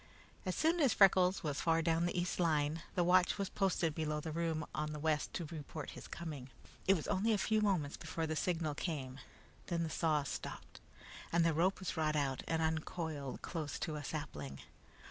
As 0.47 0.55
soon 0.55 0.79
as 0.79 0.95
Freckles 0.95 1.43
was 1.43 1.61
far 1.61 1.83
down 1.83 2.07
the 2.07 2.19
east 2.19 2.39
line, 2.39 2.81
the 2.95 3.03
watch 3.03 3.37
was 3.37 3.49
posted 3.49 3.93
below 3.93 4.19
the 4.19 4.31
room 4.31 4.65
on 4.73 4.93
the 4.93 4.99
west 4.99 5.31
to 5.35 5.45
report 5.45 5.91
his 5.91 6.07
coming. 6.07 6.49
It 6.87 6.95
was 6.95 7.07
only 7.07 7.33
a 7.33 7.37
few 7.37 7.61
moments 7.61 7.97
before 7.97 8.25
the 8.25 8.35
signal 8.35 8.73
came. 8.73 9.19
Then 9.67 9.83
the 9.83 9.91
saw 9.91 10.23
stopped, 10.23 10.81
and 11.31 11.45
the 11.45 11.53
rope 11.53 11.77
was 11.79 11.91
brought 11.91 12.15
out 12.15 12.41
and 12.47 12.63
uncoiled 12.63 13.43
close 13.43 13.77
to 13.77 13.95
a 13.95 14.03
sapling. 14.03 14.61